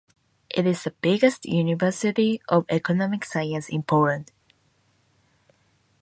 It 0.49 0.65
is 0.65 0.83
the 0.83 0.95
biggest 0.99 1.45
university 1.45 2.41
of 2.49 2.65
economic 2.69 3.23
sciences 3.23 3.69
in 3.69 3.83
Poland. 3.83 4.31